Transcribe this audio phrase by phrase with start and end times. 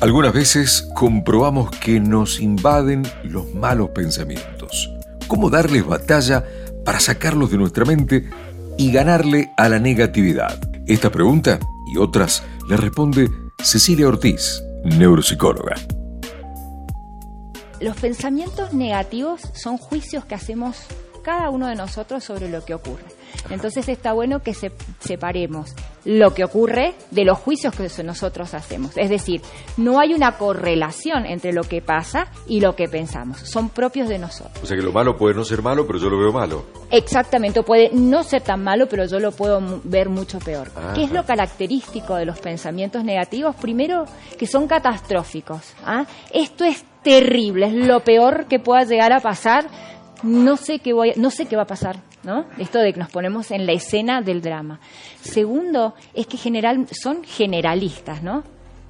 [0.00, 4.90] Algunas veces comprobamos que nos invaden los malos pensamientos.
[5.26, 6.44] ¿Cómo darles batalla
[6.84, 8.28] para sacarlos de nuestra mente
[8.76, 10.60] y ganarle a la negatividad?
[10.86, 11.58] Esta pregunta
[11.90, 13.30] y otras le responde
[13.62, 15.76] Cecilia Ortiz, neuropsicóloga.
[17.80, 20.76] Los pensamientos negativos son juicios que hacemos
[21.26, 23.02] cada uno de nosotros sobre lo que ocurre.
[23.50, 24.54] Entonces está bueno que
[25.00, 25.74] separemos
[26.04, 28.96] lo que ocurre de los juicios que nosotros hacemos.
[28.96, 29.42] Es decir,
[29.76, 33.40] no hay una correlación entre lo que pasa y lo que pensamos.
[33.40, 34.62] Son propios de nosotros.
[34.62, 36.64] O sea que lo malo puede no ser malo, pero yo lo veo malo.
[36.92, 40.70] Exactamente, puede no ser tan malo, pero yo lo puedo ver mucho peor.
[40.94, 43.56] ¿Qué es lo característico de los pensamientos negativos?
[43.56, 44.04] Primero,
[44.38, 45.74] que son catastróficos.
[45.84, 46.06] ¿ah?
[46.32, 49.66] Esto es terrible, es lo peor que pueda llegar a pasar
[50.22, 52.46] no sé qué voy, no sé qué va a pasar, ¿no?
[52.58, 54.80] Esto de que nos ponemos en la escena del drama.
[55.20, 58.42] Segundo, es que general, son generalistas, ¿no?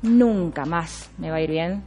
[0.02, 1.82] Nunca más me va a ir bien,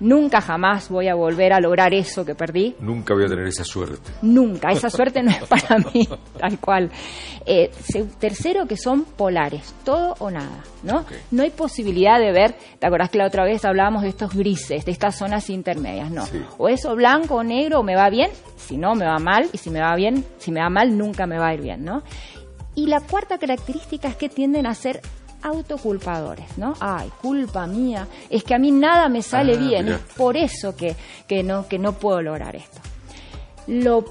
[0.00, 2.74] nunca jamás voy a volver a lograr eso que perdí.
[2.80, 4.12] Nunca voy a tener esa suerte.
[4.22, 6.90] Nunca, esa suerte no es para mí, tal cual.
[7.46, 7.70] Eh,
[8.18, 11.04] tercero, que son polares, todo o nada, ¿no?
[11.30, 14.84] No hay posibilidad de ver, ¿te acordás que la otra vez hablábamos de estos grises,
[14.84, 16.10] de estas zonas intermedias?
[16.10, 16.24] No.
[16.58, 18.30] O eso blanco o negro, o me va bien,
[18.64, 21.26] si no, me va mal, y si me va bien, si me va mal, nunca
[21.26, 22.02] me va a ir bien, ¿no?
[22.74, 25.00] Y la cuarta característica es que tienden a ser
[25.42, 26.74] autoculpadores, ¿no?
[26.80, 30.74] Ay, culpa mía, es que a mí nada me sale ah, bien, es por eso
[30.74, 30.96] que,
[31.28, 32.80] que, no, que no puedo lograr esto.
[33.66, 34.04] Lo,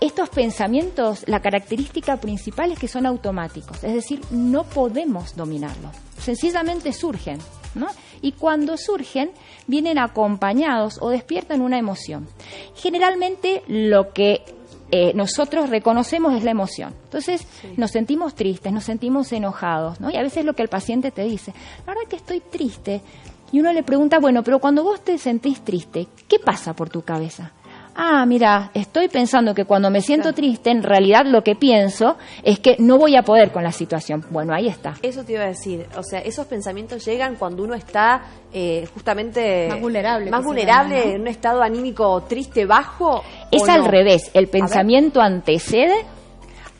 [0.00, 6.92] estos pensamientos, la característica principal es que son automáticos, es decir, no podemos dominarlos, sencillamente
[6.92, 7.38] surgen,
[7.74, 7.88] ¿no?
[8.22, 9.30] Y cuando surgen,
[9.66, 12.28] vienen acompañados o despiertan una emoción.
[12.74, 14.44] Generalmente lo que
[14.90, 16.94] eh, nosotros reconocemos es la emoción.
[17.04, 20.10] Entonces nos sentimos tristes, nos sentimos enojados, ¿no?
[20.10, 21.52] Y a veces lo que el paciente te dice,
[21.86, 23.02] la verdad que estoy triste.
[23.52, 27.02] Y uno le pregunta, bueno, pero cuando vos te sentís triste, ¿qué pasa por tu
[27.02, 27.52] cabeza?
[27.98, 32.60] Ah, mira, estoy pensando que cuando me siento triste, en realidad lo que pienso es
[32.60, 34.24] que no voy a poder con la situación.
[34.30, 34.94] Bueno, ahí está.
[35.02, 38.22] Eso te iba a decir, o sea, esos pensamientos llegan cuando uno está
[38.52, 43.22] eh, justamente más vulnerable, más vulnerable en un estado anímico triste, bajo.
[43.50, 46.06] Es al revés, el pensamiento antecede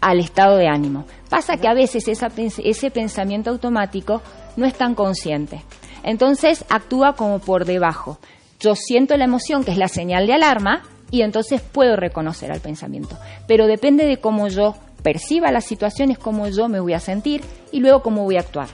[0.01, 1.05] al estado de ánimo.
[1.29, 4.23] Pasa que a veces ese pensamiento automático
[4.57, 5.63] no es tan consciente.
[6.05, 8.19] Entonces actúa como por debajo.
[8.61, 12.61] Yo siento la emoción, que es la señal de alarma, y entonces puedo reconocer al
[12.61, 13.17] pensamiento.
[13.47, 17.43] Pero depende de cómo yo perciba las situaciones, cómo yo me voy a sentir
[17.73, 18.69] y luego cómo voy a actuar.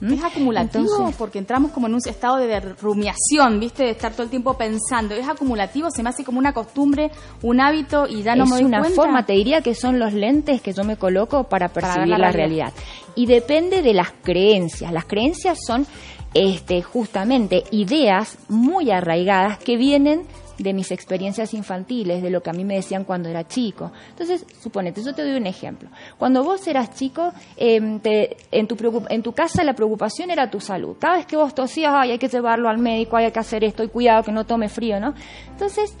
[0.00, 0.14] ¿Mm?
[0.14, 3.84] Es acumulativo porque entramos como en un estado de rumiación, ¿viste?
[3.84, 5.14] De estar todo el tiempo pensando.
[5.14, 7.10] Es acumulativo, se me hace como una costumbre,
[7.42, 10.62] un hábito y ya no me doy una forma, te diría que son los lentes
[10.62, 12.72] que yo me coloco para percibir la, realidad.
[13.14, 14.90] Y depende de las creencias.
[14.90, 15.86] Las creencias son
[16.32, 20.22] este, justamente ideas muy arraigadas que vienen
[20.62, 23.92] de mis experiencias infantiles, de lo que a mí me decían cuando era chico.
[24.10, 25.88] Entonces, suponete, yo te doy un ejemplo.
[26.18, 28.76] Cuando vos eras chico, em, en, tu
[29.08, 30.96] en tu casa la preocupación era tu salud.
[30.98, 33.88] Cada vez que vos tosías, hay que llevarlo al médico, hay que hacer esto, y
[33.88, 35.14] cuidado que no tome frío, ¿no?
[35.50, 35.94] Entonces,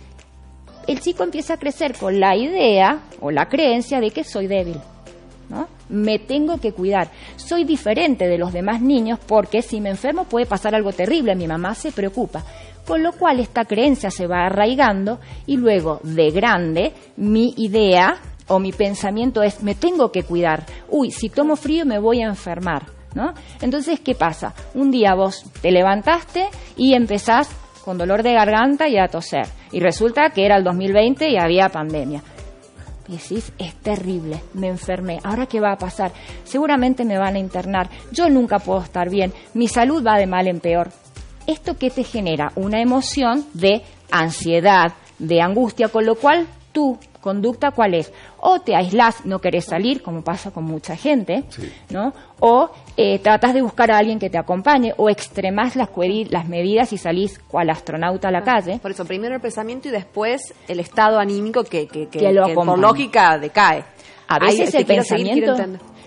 [0.86, 4.76] el chico empieza a crecer con la idea o la creencia de que soy débil.
[5.48, 5.68] ¿no?
[5.88, 7.10] Me tengo que cuidar.
[7.36, 11.34] Soy diferente de los demás niños porque si me enfermo puede pasar algo terrible.
[11.34, 12.44] Mi mamá se preocupa
[12.90, 18.16] con lo cual esta creencia se va arraigando y luego de grande mi idea
[18.48, 22.26] o mi pensamiento es me tengo que cuidar, uy, si tomo frío me voy a
[22.26, 23.32] enfermar, ¿no?
[23.60, 24.54] Entonces, ¿qué pasa?
[24.74, 27.48] Un día vos te levantaste y empezás
[27.84, 31.68] con dolor de garganta y a toser y resulta que era el 2020 y había
[31.68, 32.24] pandemia.
[33.06, 36.10] Y es terrible, me enfermé, ¿ahora qué va a pasar?
[36.42, 40.48] Seguramente me van a internar, yo nunca puedo estar bien, mi salud va de mal
[40.48, 40.90] en peor.
[41.46, 42.52] ¿Esto qué te genera?
[42.56, 48.12] Una emoción de ansiedad, de angustia, con lo cual tu conducta cuál es?
[48.38, 51.44] O te aislas, no querés salir, como pasa con mucha gente,
[51.90, 52.12] ¿no?
[52.40, 55.90] O eh, tratas de buscar a alguien que te acompañe, o extremas las,
[56.30, 58.78] las medidas y salís cual astronauta a la calle.
[58.80, 62.08] Por eso, primero el pensamiento y después el estado anímico que, que,
[62.54, 63.84] por lógica decae.
[64.28, 65.56] A veces el pensamiento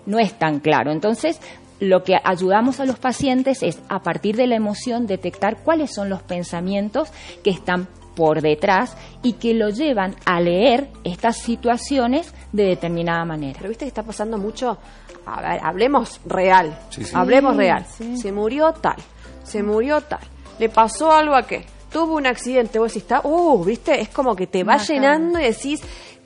[0.06, 0.92] no es tan claro.
[0.92, 1.40] Entonces,
[1.80, 6.10] lo que ayudamos a los pacientes es, a partir de la emoción, detectar cuáles son
[6.10, 7.10] los pensamientos
[7.44, 13.58] que están por detrás y que lo llevan a leer estas situaciones de determinada manera.
[13.58, 14.78] Pero viste que está pasando mucho,
[15.26, 16.78] a ver, hablemos real,
[17.14, 17.86] hablemos real.
[18.16, 18.98] Se murió tal,
[19.44, 20.22] se murió tal,
[20.60, 24.36] le pasó algo a qué, tuvo un accidente, vos decís, está, uh, viste, es como
[24.36, 25.82] que te va llenando y decís,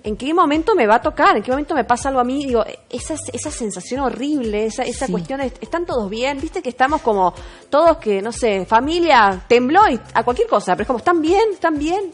[0.08, 1.36] ¿en qué momento me va a tocar?
[1.36, 2.46] ¿En qué momento me pasa algo a mí?
[2.46, 6.40] Digo, esa, esa sensación horrible, esa, esa cuestión, ¿están todos bien?
[6.40, 7.34] Viste que estamos como
[7.70, 11.50] todos que, no sé, familia tembló y a cualquier cosa, pero es como, ¿están bien?
[11.52, 12.12] ¿Están bien?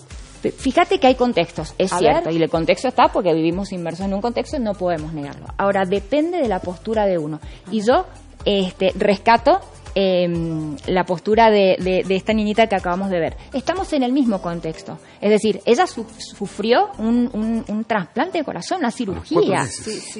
[0.57, 4.21] Fíjate que hay contextos, es cierto, y el contexto está porque vivimos inmersos en un
[4.21, 5.45] contexto y no podemos negarlo.
[5.57, 7.39] Ahora, depende de la postura de uno.
[7.71, 8.07] Y yo
[8.43, 9.61] este, rescato
[9.95, 13.37] em, la postura de, esta niñita que acabamos de ver.
[13.53, 14.99] Estamos en el mismo contexto.
[15.21, 19.65] Es decir, ella sufrió un, trasplante de corazón, una cirugía.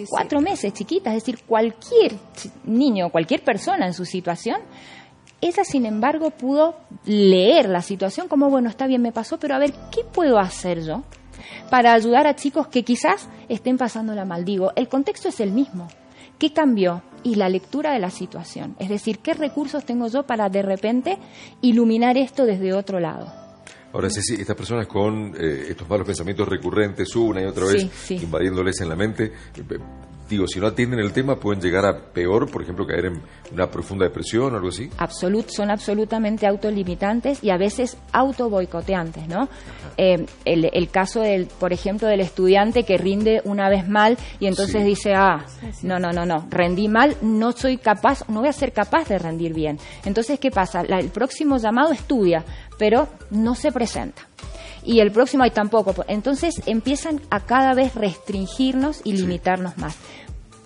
[0.10, 0.74] Cuatro meses.
[0.74, 1.14] chiquita.
[1.14, 2.14] Es decir, cualquier
[2.66, 4.58] niño, cualquier persona en su situación
[5.44, 9.60] ella, sin embargo, pudo leer la situación como, bueno, está bien, me pasó, pero a
[9.60, 11.04] ver, ¿qué puedo hacer yo
[11.70, 14.46] para ayudar a chicos que quizás estén pasándola mal?
[14.46, 15.90] Digo, el contexto es el mismo.
[16.40, 17.02] ¿Qué cambió?
[17.24, 18.76] Y la lectura de la situación.
[18.80, 21.18] Es decir, ¿qué recursos tengo yo para de repente
[21.62, 23.32] iluminar esto desde otro lado?
[23.94, 27.88] Ahora, sí, sí, estas personas con eh, estos malos pensamientos recurrentes una y otra vez
[28.10, 29.26] invadiéndoles en la mente,
[29.56, 29.78] eh,
[30.30, 33.22] digo, si no atienden el tema, pueden llegar a peor, por ejemplo, caer en
[33.52, 34.90] una profunda depresión o algo así.
[34.98, 39.50] Absolut, son absolutamente autolimitantes y a veces autoboicoteantes, ¿no?
[39.98, 44.84] Eh, el, caso, del, por ejemplo, del estudiante que rinde una vez mal y entonces
[44.86, 45.46] dice, ah,
[45.84, 49.20] no, no, no, no, rendí mal, no soy capaz, no voy a ser capaz de
[49.20, 49.78] rendir bien.
[50.06, 50.82] Entonces, ¿qué pasa?
[50.82, 52.44] el próximo llamado estudia,
[52.78, 54.28] pero no se presenta
[54.86, 55.94] y el próximo hay tampoco.
[56.08, 59.98] Entonces empiezan a cada vez restringirnos y limitarnos más.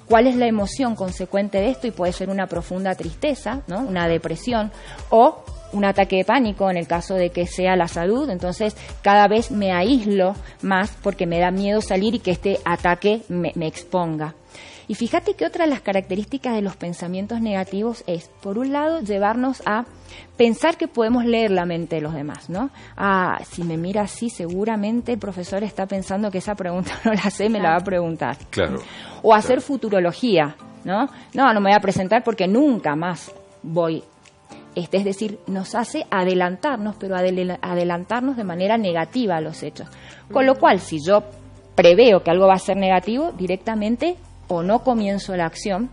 [0.07, 1.87] ¿Cuál es la emoción consecuente de esto?
[1.87, 3.79] Y puede ser una profunda tristeza, ¿no?
[3.79, 4.71] una depresión
[5.09, 5.43] o
[5.73, 8.29] un ataque de pánico en el caso de que sea la salud.
[8.29, 13.21] Entonces cada vez me aíslo más porque me da miedo salir y que este ataque
[13.27, 14.33] me, me exponga.
[14.87, 19.01] Y fíjate que otra de las características de los pensamientos negativos es, por un lado,
[19.01, 19.85] llevarnos a
[20.37, 22.69] pensar que podemos leer la mente de los demás, ¿no?
[22.95, 27.29] Ah, si me mira así, seguramente el profesor está pensando que esa pregunta no la
[27.29, 28.37] sé, me la va a preguntar.
[28.49, 28.81] Claro.
[29.23, 30.55] O hacer futurología,
[30.85, 31.07] ¿no?
[31.33, 33.31] No, no me voy a presentar porque nunca más
[33.63, 34.03] voy
[34.77, 39.87] este, es decir, nos hace adelantarnos, pero adelantarnos de manera negativa a los hechos.
[40.31, 41.23] Con lo cual, si yo
[41.73, 44.17] preveo que algo va a ser negativo, directamente
[44.47, 45.89] o no comienzo la acción,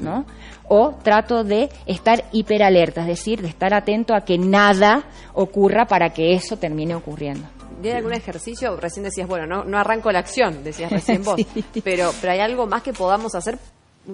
[0.00, 0.24] ¿no?
[0.68, 5.04] O trato de estar hiperalerta, es decir, de estar atento a que nada
[5.34, 7.46] ocurra para que eso termine ocurriendo.
[7.80, 8.76] ¿Tiene algún ejercicio?
[8.76, 11.40] Recién decías, bueno, no, no arranco la acción, decías recién vos,
[11.84, 13.58] pero, pero ¿hay algo más que podamos hacer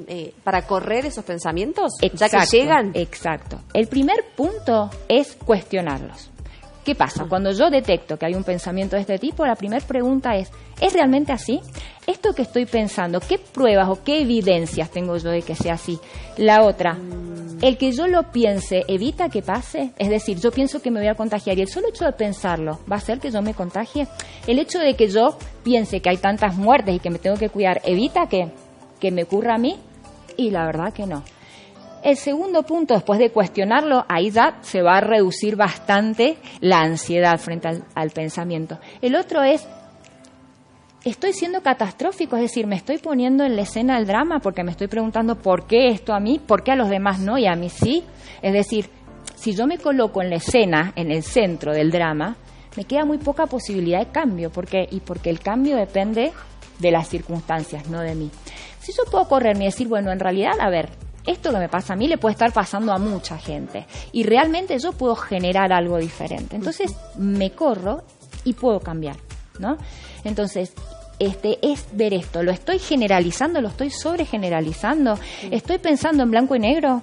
[0.09, 1.93] eh, para correr esos pensamientos?
[2.01, 2.91] Exacto, ya que llegan.
[2.95, 3.61] Exacto.
[3.73, 6.31] El primer punto es cuestionarlos.
[6.85, 7.27] ¿Qué pasa?
[7.29, 10.51] Cuando yo detecto que hay un pensamiento de este tipo, la primera pregunta es,
[10.81, 11.61] ¿es realmente así?
[12.09, 16.01] Esto que estoy pensando, ¿qué pruebas o qué evidencias tengo yo de que sea así?
[16.37, 16.99] La otra,
[17.61, 21.09] el que yo lo piense evita que pase, es decir, yo pienso que me voy
[21.09, 24.09] a contagiar y el solo hecho de pensarlo va a hacer que yo me contagie.
[24.49, 27.49] El hecho de que yo piense que hay tantas muertes y que me tengo que
[27.49, 28.51] cuidar evita que,
[28.99, 29.77] que me ocurra a mí
[30.37, 31.23] y la verdad que no.
[32.03, 37.39] El segundo punto, después de cuestionarlo, ahí ya se va a reducir bastante la ansiedad
[37.39, 38.81] frente al, pensamiento.
[39.01, 39.69] El otro es,
[41.05, 44.73] estoy siendo catastrófico, es decir, me estoy poniendo en la escena del drama porque me
[44.73, 47.55] estoy preguntando por qué esto a mí, por qué a los demás no y a
[47.55, 48.03] mí sí.
[48.43, 48.91] Es decir,
[49.37, 52.37] si yo me coloco en la escena, en el centro del drama,
[52.77, 54.51] me queda muy poca posibilidad de cambio.
[54.51, 54.89] ¿Por qué?
[54.91, 56.33] Y porque el cambio depende
[56.81, 58.29] de las circunstancias, no de mí.
[58.81, 60.89] Si yo puedo correrme y decir, bueno, en realidad, a ver,
[61.27, 64.79] esto que me pasa a mí le puede estar pasando a mucha gente y realmente
[64.79, 66.57] yo puedo generar algo diferente.
[66.57, 68.03] Entonces me corro
[68.45, 69.17] y puedo cambiar,
[69.59, 69.77] ¿no?
[70.25, 70.73] Entonces,
[71.19, 75.19] este es ver esto, lo estoy generalizando, lo estoy sobregeneralizando,
[75.51, 77.03] estoy pensando en blanco y negro.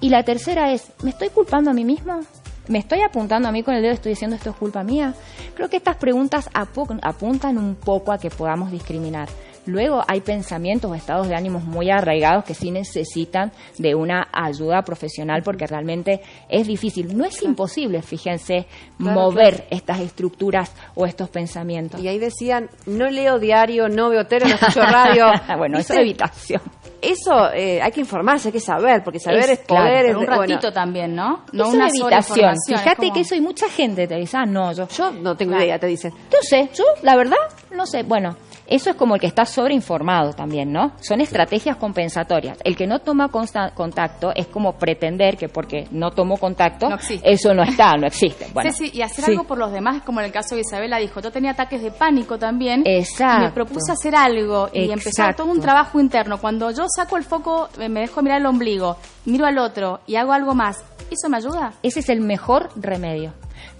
[0.00, 2.20] Y la tercera es, ¿me estoy culpando a mí mismo?
[2.68, 5.14] ¿Me estoy apuntando a mí con el dedo estoy diciendo esto es culpa mía?
[5.54, 9.28] Creo que estas preguntas apuntan un poco a que podamos discriminar.
[9.66, 14.82] Luego hay pensamientos o estados de ánimos muy arraigados que sí necesitan de una ayuda
[14.82, 17.16] profesional porque realmente es difícil.
[17.16, 18.66] No es imposible, fíjense,
[18.98, 22.00] mover estas estructuras o estos pensamientos.
[22.00, 25.26] Y ahí decían, no leo diario, no veo tele, no escucho radio.
[25.58, 26.60] bueno, eso es evitación
[27.04, 30.06] eso eh, hay que informarse, hay que saber, porque saber es, poder.
[30.06, 31.44] es un ratito también, ¿no?
[31.52, 32.54] No una evitación.
[32.66, 34.88] Fíjate que eso hay mucha gente te dice, ah, no, yo.
[34.88, 36.12] Yo no tengo idea, te dicen.
[36.30, 37.36] Yo sé, yo, la verdad,
[37.72, 38.02] no sé.
[38.02, 40.92] Bueno, eso es como el que está sobreinformado también, ¿no?
[41.00, 42.58] Son estrategias compensatorias.
[42.64, 46.88] El que no toma contacto es como pretender que porque no tomó contacto,
[47.22, 48.46] eso no está, no existe.
[48.52, 50.98] Bueno, sí, sí, y hacer algo por los demás, como en el caso de Isabela
[50.98, 52.82] dijo, yo tenía ataques de pánico también.
[52.86, 53.42] Exacto.
[53.42, 56.38] Y me propuse hacer algo y empezar todo un trabajo interno.
[56.38, 60.32] Cuando yo saco el foco, me dejo mirar el ombligo, miro al otro y hago
[60.32, 61.74] algo más, ¿eso me ayuda?
[61.82, 63.32] Ese es el mejor remedio.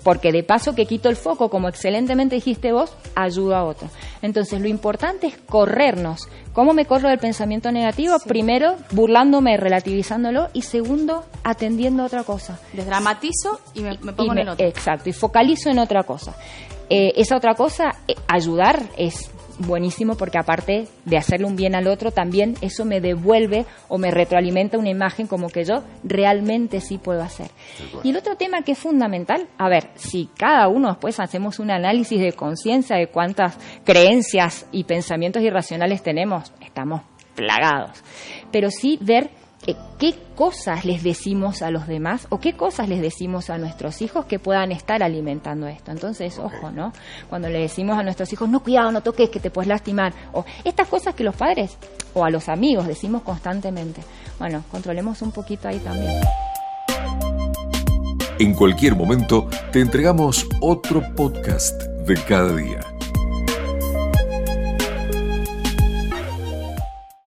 [0.03, 3.89] Porque de paso que quito el foco, como excelentemente dijiste vos, ayudo a otro.
[4.23, 6.29] Entonces, lo importante es corrernos.
[6.53, 8.17] ¿Cómo me corro del pensamiento negativo?
[8.27, 12.61] Primero, burlándome, relativizándolo, y segundo, atendiendo a otra cosa.
[12.73, 14.67] Desdramatizo y me, pongo en otro.
[14.67, 16.35] Exacto, y focalizo en otra cosa.
[16.91, 21.87] Eh, esa otra cosa, eh, ayudar, es buenísimo porque aparte de hacerle un bien al
[21.87, 26.99] otro, también eso me devuelve o me retroalimenta una imagen como que yo realmente sí
[26.99, 27.51] puedo hacer.
[28.03, 31.71] Y el otro tema que es fundamental, a ver, si cada uno después hacemos un
[31.71, 37.03] análisis de conciencia de cuántas creencias y pensamientos irracionales tenemos, estamos
[37.35, 38.03] plagados.
[38.51, 39.31] Pero sí ver
[39.99, 44.27] qué cosas les decimos a los demás o qué cosas les decimos a nuestros hijos
[44.27, 45.91] que puedan estar alimentando esto.
[45.91, 46.93] Entonces, ojo, ¿no?
[47.29, 50.45] Cuando le decimos a nuestros hijos, no, cuidado, no toques, que te puedes lastimar, o
[50.65, 51.77] estas cosas que los padres
[52.13, 54.03] o a los amigos decimos constantemente.
[54.39, 56.21] Bueno, controlemos un poquito ahí también.
[58.39, 62.94] En cualquier momento te entregamos otro podcast de cada día